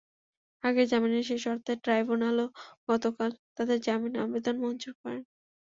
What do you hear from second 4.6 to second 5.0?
মঞ্জুর